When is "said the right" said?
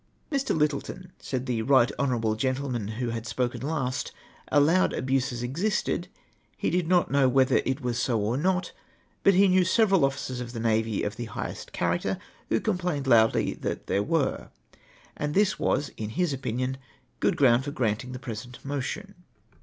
1.19-1.91